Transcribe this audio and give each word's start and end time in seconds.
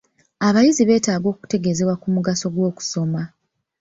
Abayizi 0.47 0.83
beetaaga 0.89 1.27
okutegeezebwa 1.33 1.95
ku 2.01 2.07
mugaso 2.15 2.45
gw'okusoma. 2.53 3.21